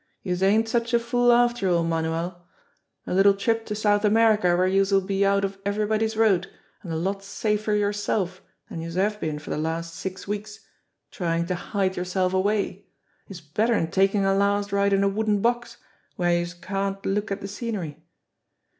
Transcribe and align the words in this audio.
Youse 0.23 0.41
ain't 0.41 0.67
such 0.67 0.95
a 0.95 0.99
fool 0.99 1.31
after 1.31 1.69
all, 1.69 1.83
Manuel! 1.83 2.47
A 3.05 3.13
little 3.13 3.35
trip 3.35 3.67
to 3.67 3.75
South 3.75 4.03
America 4.03 4.57
where 4.57 4.65
youse'll 4.67 4.99
be 5.05 5.23
out 5.23 5.45
of 5.45 5.59
everybody's 5.63 6.17
road, 6.17 6.49
an' 6.83 6.91
a 6.91 6.95
lot 6.97 7.23
safer 7.23 7.73
yourself 7.73 8.41
dan 8.67 8.81
youse 8.81 8.95
have 8.95 9.19
been 9.19 9.37
for 9.37 9.51
de 9.51 9.57
last 9.57 9.93
six 9.93 10.27
weeks 10.27 10.61
tryin' 11.11 11.45
to 11.45 11.53
hide 11.53 11.97
yerself 11.97 12.33
away, 12.33 12.87
is 13.27 13.41
better'n 13.41 13.91
takin' 13.91 14.25
a 14.25 14.33
last 14.33 14.71
ride 14.71 14.91
in 14.91 15.03
a 15.03 15.07
wooden 15.07 15.39
box 15.39 15.77
where 16.15 16.35
youse 16.35 16.55
can't 16.55 17.05
look 17.05 17.31
at 17.31 17.41
de 17.41 17.47
scenery 17.47 18.03